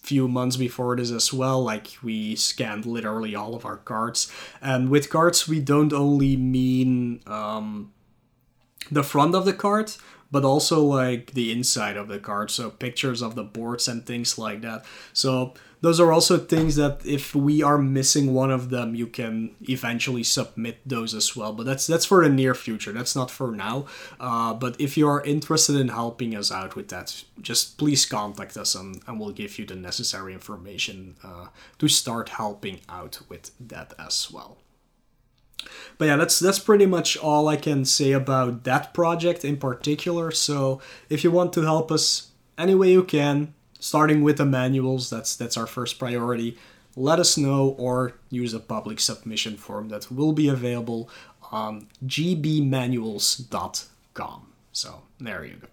[0.03, 1.63] few months before this as well.
[1.63, 7.21] Like we scanned literally all of our cards, and with cards we don't only mean
[7.27, 7.93] um,
[8.91, 9.93] the front of the card,
[10.31, 14.39] but also like the inside of the card, so pictures of the boards and things
[14.39, 14.85] like that.
[15.13, 19.55] So those are also things that if we are missing one of them, you can
[19.63, 21.53] eventually submit those as well.
[21.53, 22.93] But that's that's for the near future.
[22.93, 23.87] That's not for now.
[24.19, 28.57] Uh, but if you are interested in helping us out with that, just please contact
[28.57, 31.47] us and, and we'll give you the necessary information uh,
[31.79, 34.59] to start helping out with that as well.
[35.99, 40.31] But yeah, that's that's pretty much all I can say about that project in particular.
[40.31, 45.11] So if you want to help us any way you can, starting with the manuals,
[45.11, 46.57] that's that's our first priority.
[46.97, 51.11] Let us know or use a public submission form that will be available
[51.51, 54.47] on gbmanuals.com.
[54.73, 55.67] So there you go.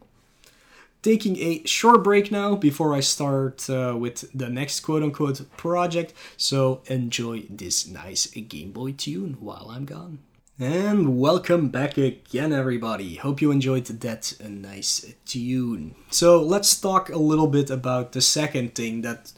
[1.03, 6.13] Taking a short break now before I start uh, with the next quote unquote project.
[6.35, 10.19] So enjoy this nice Game Boy tune while I'm gone.
[10.59, 13.13] And welcome back again, everybody.
[13.17, 15.93] Hope you enjoyed that nice tune.
[16.09, 19.31] So let's talk a little bit about the second thing that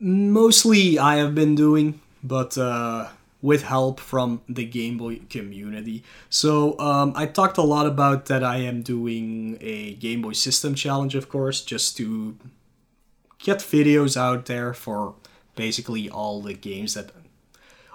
[0.00, 3.08] mostly I have been doing, but uh,
[3.42, 6.02] with help from the Game Boy community.
[6.30, 10.74] So um, I talked a lot about that I am doing a Game Boy System
[10.74, 12.38] challenge, of course, just to
[13.40, 15.16] get videos out there for
[15.54, 17.10] basically all the games that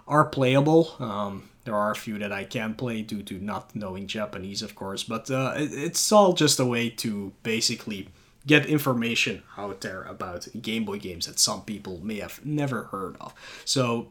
[0.07, 0.95] are playable.
[0.99, 4.73] Um, there are a few that I can't play due to not knowing Japanese, of
[4.73, 8.08] course, but uh, it's all just a way to basically
[8.47, 13.17] get information out there about Game Boy games that some people may have never heard
[13.21, 13.36] of.
[13.65, 14.08] So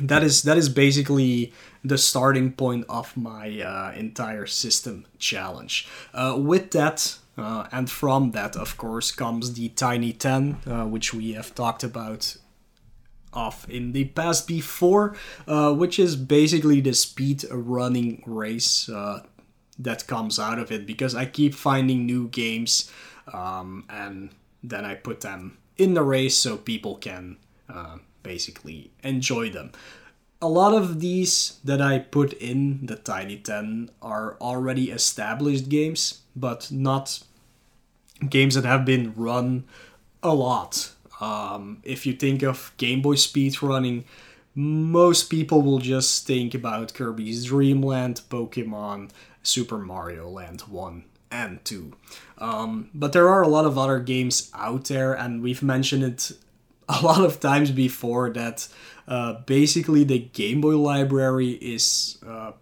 [0.00, 1.52] that is that is basically
[1.84, 5.86] the starting point of my uh, entire system challenge.
[6.12, 11.14] Uh, with that, uh, and from that, of course, comes the Tiny 10, uh, which
[11.14, 12.36] we have talked about
[13.34, 15.16] off in the past before,
[15.46, 19.22] uh, which is basically the speed running race uh,
[19.78, 22.90] that comes out of it because I keep finding new games
[23.32, 24.30] um, and
[24.62, 27.36] then I put them in the race so people can
[27.68, 29.72] uh, basically enjoy them.
[30.40, 36.20] A lot of these that I put in the Tiny 10 are already established games,
[36.36, 37.22] but not
[38.28, 39.64] games that have been run
[40.22, 44.04] a lot um, if you think of Game Boy speedrunning,
[44.54, 49.10] most people will just think about Kirby's Dream Land, Pokemon,
[49.42, 51.92] Super Mario Land 1 and 2.
[52.38, 56.32] Um, but there are a lot of other games out there, and we've mentioned it
[56.88, 58.68] a lot of times before that
[59.08, 62.52] uh, basically the Game Boy library is uh,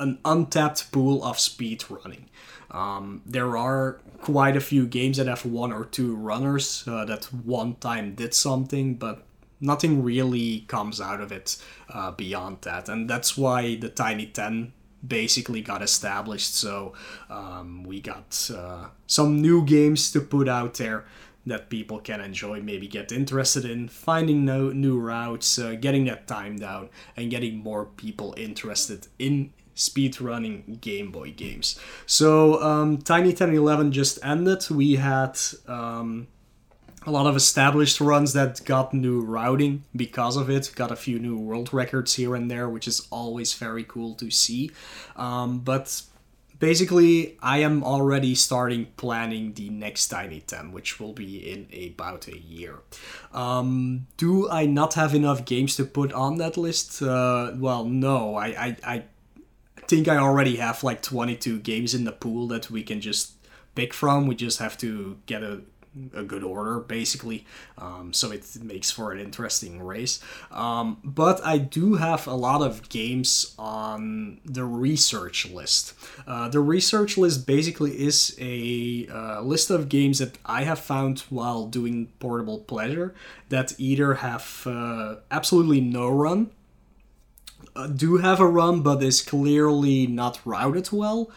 [0.00, 2.24] an untapped pool of speedrunning.
[2.70, 7.24] Um, there are quite a few games that have one or two runners uh, that
[7.26, 9.24] one time did something, but
[9.60, 12.88] nothing really comes out of it uh, beyond that.
[12.88, 14.72] And that's why the Tiny 10
[15.06, 16.54] basically got established.
[16.54, 16.94] So
[17.28, 21.04] um, we got uh, some new games to put out there
[21.46, 26.28] that people can enjoy, maybe get interested in, finding no, new routes, uh, getting that
[26.28, 31.80] time down, and getting more people interested in speedrunning Game Boy games.
[32.06, 34.68] So um, Tiny 1011 just ended.
[34.70, 36.28] We had um,
[37.06, 40.70] a lot of established runs that got new routing because of it.
[40.76, 44.30] Got a few new world records here and there, which is always very cool to
[44.30, 44.70] see.
[45.16, 46.02] Um, but
[46.58, 52.28] basically, I am already starting planning the next Tiny 10, which will be in about
[52.28, 52.80] a year.
[53.32, 57.02] Um, do I not have enough games to put on that list?
[57.02, 58.36] Uh, well, no.
[58.36, 59.04] I, I, I
[59.90, 63.32] think I already have like 22 games in the pool that we can just
[63.74, 64.28] pick from.
[64.28, 65.62] We just have to get a
[66.14, 67.44] a good order basically.
[67.76, 70.20] Um, so it makes for an interesting race.
[70.52, 75.94] Um, but i do have a lot of games on the research list.
[76.28, 81.20] Uh, the research list basically is a uh, list of games that i have found
[81.28, 83.12] while doing portable pleasure
[83.48, 86.50] that either have uh, absolutely no run
[87.88, 91.30] do have a run but is clearly not routed well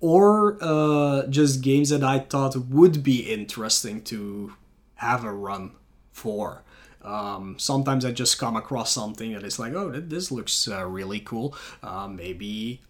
[0.00, 4.52] or uh, just games that I thought would be interesting to
[4.96, 5.72] have a run
[6.12, 6.62] for.
[7.02, 11.20] Um, sometimes I just come across something that is like, oh, this looks uh, really
[11.20, 11.56] cool.
[11.82, 12.82] Uh, maybe,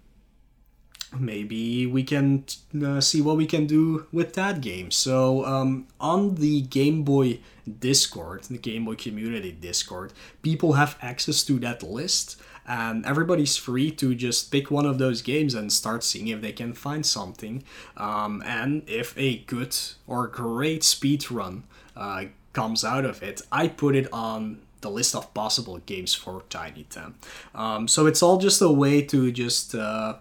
[1.16, 2.44] maybe we can
[2.84, 4.90] uh, see what we can do with that game.
[4.90, 7.38] So um, on the Game Boy
[7.78, 13.90] Discord, the Game Boy Community Discord, people have access to that list and everybody's free
[13.90, 17.62] to just pick one of those games and start seeing if they can find something
[17.96, 21.64] um, and if a good or great speed run
[21.96, 26.42] uh, comes out of it i put it on the list of possible games for
[26.48, 27.14] tiny 10
[27.54, 30.14] um, so it's all just a way to just uh,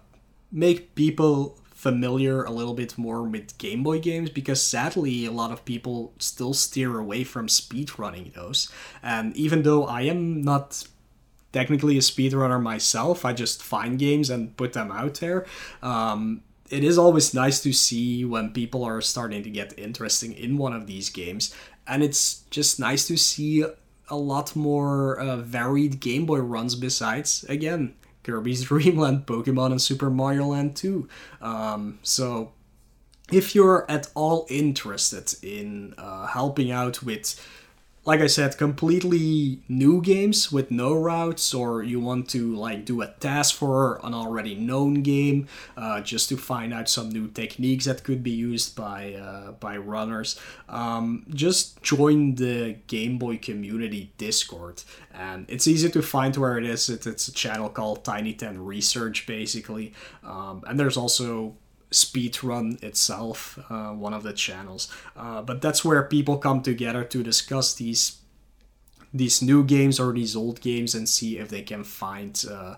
[0.52, 5.52] make people familiar a little bit more with Game Boy games because sadly a lot
[5.52, 8.72] of people still steer away from speedrunning those.
[9.04, 10.88] And even though I am not
[11.54, 13.24] technically a speedrunner myself.
[13.24, 15.46] I just find games and put them out there.
[15.82, 20.58] Um, it is always nice to see when people are starting to get interesting in
[20.58, 21.56] one of these games,
[21.88, 23.64] and it's just nice to see
[24.10, 29.82] a lot more uh, varied Game Boy runs besides, again, Kirby's Dream Land, Pokemon, and
[29.82, 31.08] Super Mario Land 2.
[31.42, 32.54] Um, so,
[33.32, 37.40] if you're at all interested in uh, helping out with
[38.06, 43.02] like I said, completely new games with no routes, or you want to like do
[43.02, 45.48] a task for an already known game,
[45.78, 49.78] uh, just to find out some new techniques that could be used by uh, by
[49.78, 50.38] runners.
[50.68, 54.84] Um, just join the Game Boy Community Discord,
[55.14, 56.90] and it's easy to find where it is.
[56.90, 59.94] It, it's a channel called Tiny Ten Research, basically,
[60.24, 61.56] um, and there's also
[61.94, 64.92] speedrun itself, uh, one of the channels.
[65.16, 68.20] Uh, but that's where people come together to discuss these
[69.16, 72.76] these new games or these old games and see if they can find uh,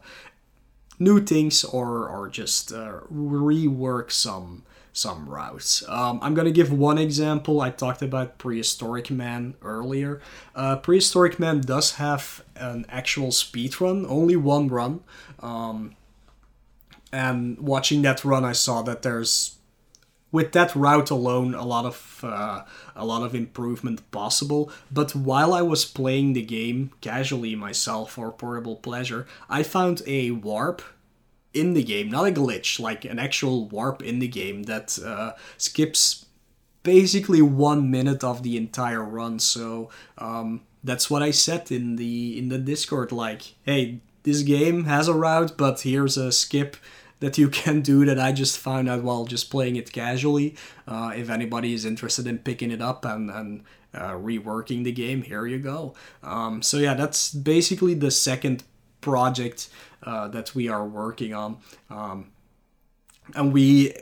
[0.99, 5.84] new things or or just uh, rework some some routes.
[5.89, 7.61] Um, I'm gonna give one example.
[7.61, 10.22] I talked about Prehistorik Man earlier.
[10.55, 15.01] Uh, Prehistorik Man does have an actual speed run, only one run.
[15.39, 15.95] Um,
[17.16, 19.55] and watching that run, I saw that there's
[20.32, 22.63] with that route alone a lot of uh,
[22.93, 24.70] a lot of improvement possible.
[24.91, 30.32] But while I was playing the game casually myself for portable pleasure, I found a
[30.32, 30.82] warp
[31.53, 35.32] in the game, not a glitch, like an actual warp in the game that uh,
[35.57, 36.26] skips
[36.84, 39.39] basically one minute of the entire run.
[39.39, 43.13] So um, that's what I said in the in the Discord.
[43.13, 46.76] Like, hey, this game has a route, but here's a skip
[47.20, 50.55] that you can do that I just found out while just playing it casually.
[50.88, 53.63] Uh, if anybody is interested in picking it up and, and
[53.93, 55.95] uh, reworking the game, here you go.
[56.24, 58.63] Um, so, yeah, that's basically the second
[59.01, 59.70] project
[60.03, 61.57] uh, that we are working on.
[61.89, 62.32] Um,
[63.34, 63.93] and we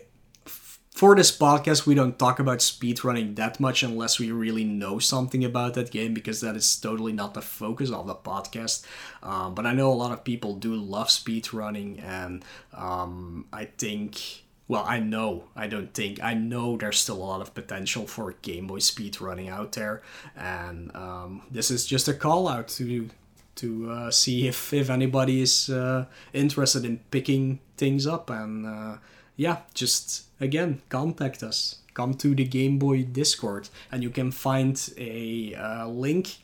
[0.94, 5.44] for this podcast, we don't talk about speedrunning that much unless we really know something
[5.44, 8.86] about that game because that is totally not the focus of the podcast.
[9.24, 14.44] Um, but I know a lot of people do love speedrunning, and um, I think,
[14.68, 18.36] well, I know, I don't think, I know there's still a lot of potential for
[18.44, 20.04] Game Boy speedrunning out there,
[20.38, 23.10] and um, this is just a call out to
[23.56, 28.68] to uh, see if if anybody is uh, interested in picking things up and.
[28.68, 28.98] Uh,
[29.36, 31.78] yeah, just again contact us.
[31.94, 36.38] Come to the Game Boy Discord, and you can find a uh, link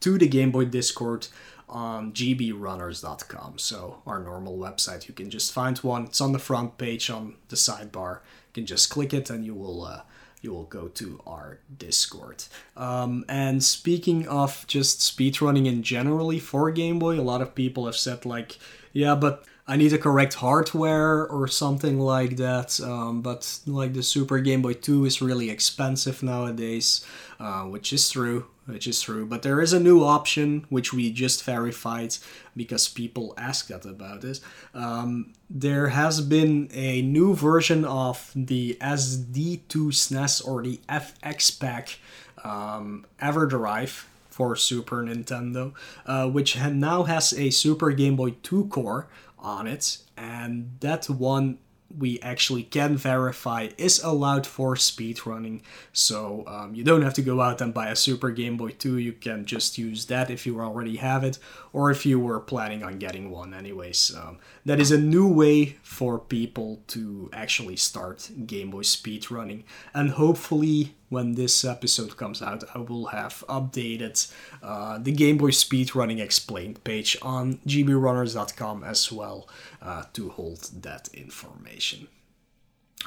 [0.00, 1.28] to the Game Boy Discord
[1.68, 3.58] on gbrunners.com.
[3.58, 6.04] So our normal website, you can just find one.
[6.04, 8.16] It's on the front page on the sidebar.
[8.48, 10.02] You can just click it, and you will uh,
[10.44, 12.44] you will go to our Discord.
[12.76, 17.86] Um, and speaking of just speedrunning in generally for Game Boy, a lot of people
[17.86, 18.58] have said like,
[18.92, 22.78] yeah, but I need the correct hardware or something like that.
[22.80, 27.04] Um, but like the Super Game Boy 2 is really expensive nowadays,
[27.40, 29.26] uh, which is true which is true.
[29.26, 32.16] But there is a new option which we just verified
[32.56, 34.40] because people asked that about this.
[34.74, 41.96] Um, there has been a new version of the SD2 SNES or the FXPAK
[42.42, 45.72] um, EverDrive for Super Nintendo,
[46.06, 49.06] uh, which now has a Super Game Boy 2 core
[49.44, 51.58] on it, and that one
[51.96, 55.60] we actually can verify is allowed for speedrunning.
[55.92, 58.98] So um, you don't have to go out and buy a Super Game Boy 2,
[58.98, 61.38] you can just use that if you already have it,
[61.72, 64.14] or if you were planning on getting one, anyways.
[64.14, 70.10] Um, that is a new way for people to actually start Game Boy speedrunning, and
[70.10, 74.30] hopefully when this episode comes out, I will have updated
[74.62, 79.48] uh, the Game Boy Speedrunning Explained page on gbrunners.com as well
[79.80, 82.08] uh, to hold that information.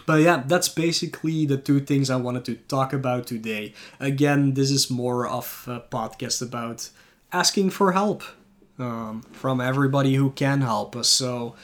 [0.05, 3.73] But yeah, that's basically the two things I wanted to talk about today.
[3.99, 6.89] Again, this is more of a podcast about
[7.31, 8.23] asking for help
[8.79, 11.07] um, from everybody who can help us.
[11.07, 11.55] So,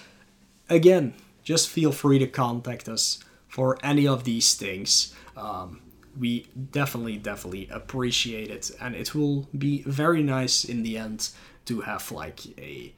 [0.70, 1.14] again,
[1.44, 5.14] just feel free to contact us for any of these things.
[5.38, 5.82] Um,
[6.18, 8.72] we definitely, definitely appreciate it.
[8.80, 11.30] And it will be very nice in the end
[11.66, 12.94] to have like a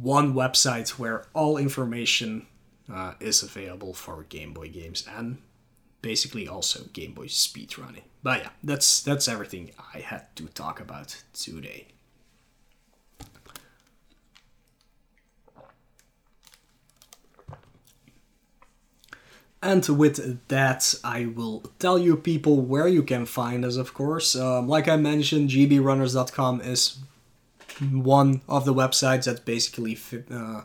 [0.00, 2.46] one website where all information
[2.92, 5.38] uh, is available for Game Boy games and
[6.02, 8.02] basically also Game Boy speedrunning.
[8.22, 11.88] But yeah, that's that's everything I had to talk about today.
[19.62, 24.34] And with that, I will tell you people where you can find us, of course.
[24.34, 26.98] Um, like I mentioned, gbrunners.com is
[27.90, 29.98] one of the websites that's basically
[30.32, 30.62] uh,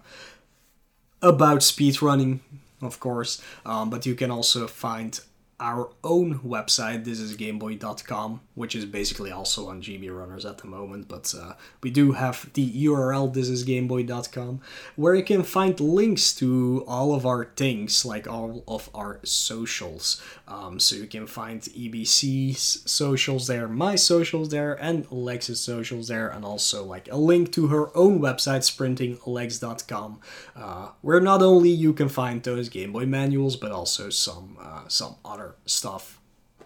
[1.21, 2.39] about speedrunning,
[2.81, 3.41] of course.
[3.65, 5.19] Um, but you can also find
[5.59, 10.67] our own website, this is gameboy.com, which is basically also on GB Runners at the
[10.67, 14.59] moment, but uh, we do have the URL, this is gameboy.com,
[14.97, 20.21] where you can find links to all of our things, like all of our socials.
[20.47, 26.27] Um, so you can find EBC's socials there, my socials there, and Alex's socials there,
[26.27, 30.19] and also like a link to her own website, sprintingalex.com,
[30.55, 34.87] uh, where not only you can find those Game Boy manuals, but also some uh,
[34.87, 36.19] some other stuff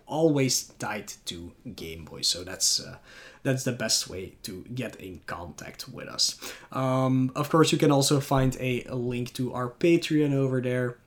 [0.08, 2.22] always tied to Game Boy.
[2.22, 2.98] So that's uh,
[3.44, 6.36] that's the best way to get in contact with us.
[6.72, 10.98] Um, of course, you can also find a, a link to our Patreon over there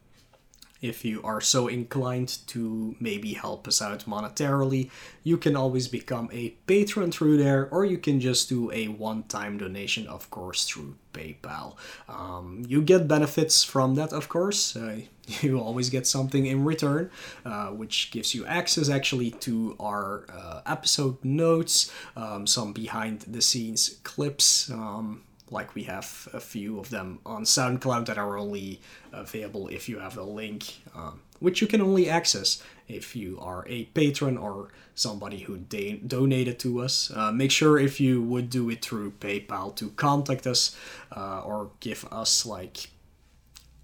[0.82, 4.90] if you are so inclined to maybe help us out monetarily,
[5.22, 9.22] you can always become a patron through there, or you can just do a one
[9.22, 11.76] time donation, of course, through PayPal.
[12.08, 14.74] Um, you get benefits from that, of course.
[14.74, 15.02] Uh,
[15.40, 17.10] you always get something in return,
[17.44, 23.42] uh, which gives you access actually to our uh, episode notes, um, some behind the
[23.42, 24.70] scenes clips.
[24.70, 28.80] Um, like we have a few of them on SoundCloud that are only
[29.12, 33.66] available if you have a link, um, which you can only access if you are
[33.68, 37.12] a patron or somebody who da- donated to us.
[37.14, 40.74] Uh, make sure if you would do it through PayPal to contact us
[41.14, 42.88] uh, or give us like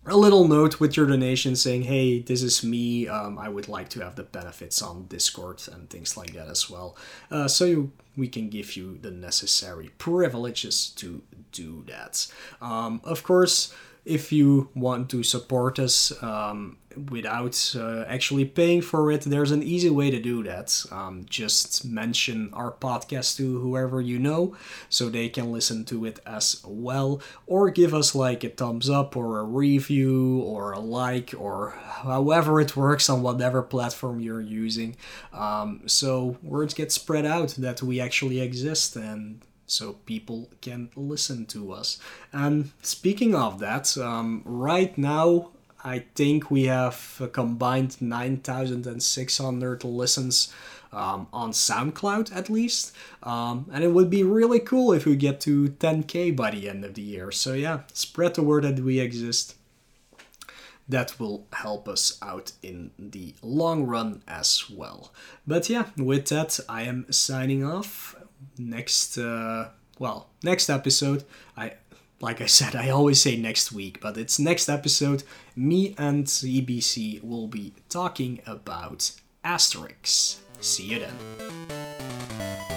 [0.08, 3.08] a little note with your donation saying, hey, this is me.
[3.08, 6.68] Um, I would like to have the benefits on Discord and things like that as
[6.70, 6.96] well.
[7.30, 12.26] Uh, so you, we can give you the necessary privileges to do that.
[12.60, 13.74] Um, of course,
[14.08, 16.78] if you want to support us um,
[17.10, 20.84] without uh, actually paying for it, there's an easy way to do that.
[20.90, 24.56] Um, just mention our podcast to whoever you know
[24.88, 29.16] so they can listen to it as well, or give us like a thumbs up
[29.16, 34.96] or a review or a like or however it works on whatever platform you're using.
[35.32, 41.46] Um, so words get spread out that we actually exist and so people can listen
[41.46, 41.98] to us.
[42.32, 45.50] And speaking of that, um, right now
[45.84, 50.52] I think we have combined 9,600 listens
[50.92, 52.94] um, on SoundCloud at least.
[53.22, 56.84] Um, and it would be really cool if we get to 10k by the end
[56.84, 57.30] of the year.
[57.30, 59.54] So yeah, spread the word that we exist.
[60.88, 65.12] That will help us out in the long run as well.
[65.46, 68.16] But yeah, with that, I am signing off
[68.58, 71.24] next uh, well next episode
[71.56, 71.72] i
[72.20, 75.22] like i said i always say next week but it's next episode
[75.54, 79.12] me and ebc will be talking about
[79.48, 80.36] Asterix.
[80.60, 82.68] See you then.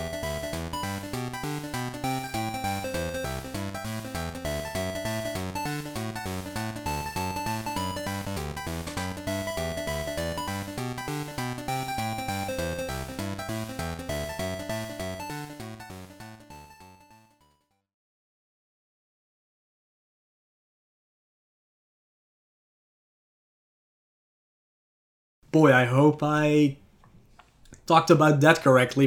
[25.52, 26.78] Boy, I hope I
[27.86, 29.00] talked about that correctly